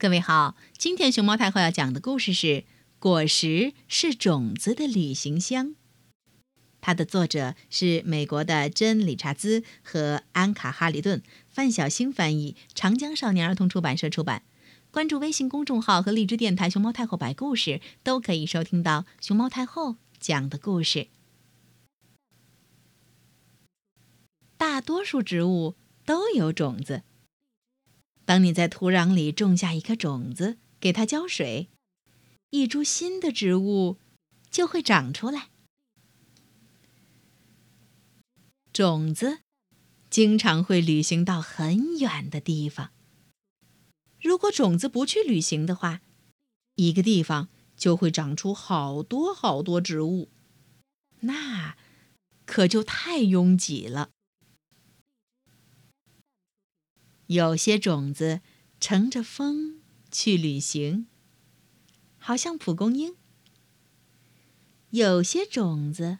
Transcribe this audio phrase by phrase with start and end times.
[0.00, 2.46] 各位好，今天熊猫太后要讲的故事是
[2.98, 5.66] 《果实是种子的旅行箱》。
[6.80, 14.42] 它的作者是美国的珍·理查兹和安卡·哈里顿，范小星翻译，长江少年儿童出版社出版。
[14.90, 21.08] 关注微信公众号和荔枝电台“熊猫太后摆故事”，都可以收听到熊猫太后讲的故事。
[24.56, 25.74] 大多数植物
[26.06, 27.02] 都有种子。
[28.30, 31.68] 当你在土壤里种下一颗种子，给它浇水，
[32.50, 33.98] 一株新的植物
[34.48, 35.48] 就会长出来。
[38.72, 39.40] 种子
[40.08, 42.92] 经常会旅行到很远的地方。
[44.22, 46.00] 如果种子不去旅行的话，
[46.76, 50.28] 一个地方就会长出好多好多植物，
[51.22, 51.76] 那
[52.46, 54.10] 可就太拥挤了。
[57.30, 58.40] 有些种子
[58.80, 59.80] 乘着风
[60.10, 61.06] 去旅行，
[62.18, 63.12] 好像蒲公英；
[64.90, 66.18] 有些种子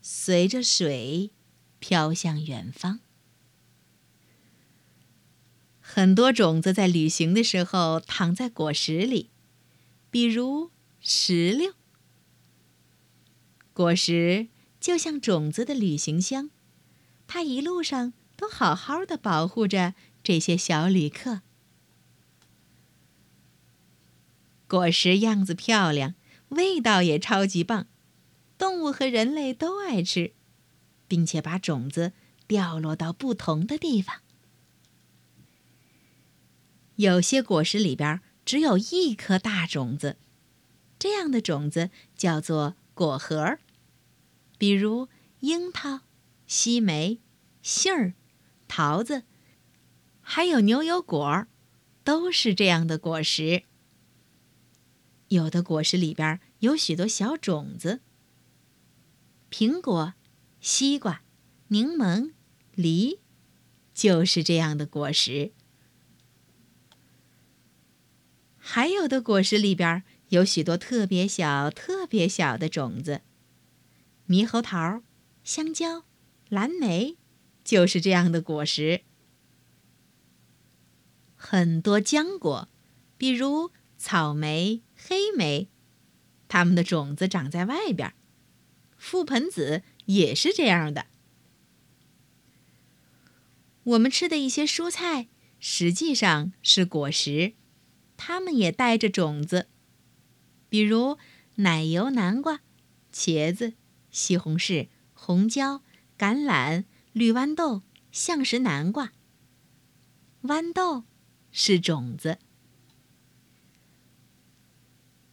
[0.00, 1.32] 随着水
[1.78, 3.00] 飘向远方。
[5.78, 9.28] 很多种子在旅行的时候躺在果实里，
[10.10, 11.74] 比如石榴。
[13.74, 14.48] 果实
[14.80, 16.48] 就像种子的旅行箱，
[17.26, 19.94] 它一路上都好好的保护着。
[20.30, 21.40] 这些小旅客，
[24.68, 26.14] 果实样子漂亮，
[26.50, 27.88] 味道也超级棒，
[28.56, 30.32] 动物和人类都爱吃，
[31.08, 32.12] 并且把种子
[32.46, 34.20] 掉落到不同的地方。
[36.94, 40.16] 有些果实里边只有一颗大种子，
[40.96, 43.58] 这样的种子叫做果核，
[44.56, 45.08] 比如
[45.40, 46.02] 樱桃、
[46.46, 47.18] 西梅、
[47.62, 48.14] 杏儿、
[48.68, 49.24] 桃子。
[50.32, 51.48] 还有牛油果，
[52.04, 53.64] 都是这样的果实。
[55.26, 58.00] 有的果实里边有许多小种子。
[59.50, 60.14] 苹果、
[60.60, 61.24] 西瓜、
[61.66, 62.30] 柠檬、
[62.76, 63.18] 梨，
[63.92, 65.50] 就是这样的果实。
[68.56, 73.22] 还有的果实里边有许多特别小、特别小的种子。
[74.28, 75.02] 猕猴桃、
[75.42, 76.04] 香蕉、
[76.48, 77.16] 蓝莓，
[77.64, 79.02] 就是这样的果实。
[81.42, 82.68] 很多浆果，
[83.16, 85.70] 比如草莓、黑莓，
[86.48, 88.12] 它们的种子长在外边。
[89.00, 91.06] 覆盆子也是这样的。
[93.84, 97.54] 我们吃的一些蔬菜实际上是果实，
[98.18, 99.68] 它们也带着种子，
[100.68, 101.16] 比如
[101.54, 102.60] 奶油南瓜、
[103.10, 103.72] 茄子、
[104.10, 105.82] 西红柿、红椒、
[106.18, 106.84] 橄榄、
[107.14, 107.80] 绿豌豆、
[108.12, 109.12] 象石南瓜、
[110.42, 111.04] 豌豆。
[111.50, 112.38] 是种子。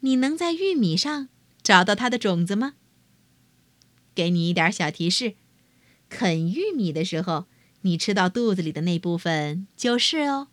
[0.00, 1.28] 你能在玉米上
[1.62, 2.74] 找到它的种子吗？
[4.14, 5.34] 给你一点小提示：
[6.08, 7.46] 啃玉米的时候，
[7.80, 10.48] 你吃到肚子里的那部分就是哦。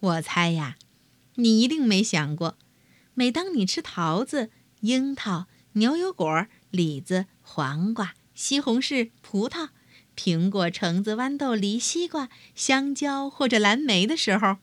[0.00, 0.78] 我猜呀，
[1.34, 2.56] 你一定没想过，
[3.14, 4.50] 每当你吃桃子、
[4.80, 9.70] 樱桃、牛油果、李子、黄瓜、西红柿、葡萄。
[10.16, 14.58] 苹果、橙子、豌豆、梨、西瓜、香蕉或者蓝莓的时候，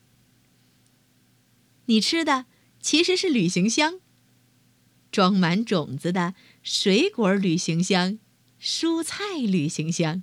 [1.86, 2.46] 你吃的
[2.80, 4.00] 其实是旅行箱，
[5.10, 8.18] 装满种子的水果旅行箱、
[8.60, 10.22] 蔬菜旅行箱。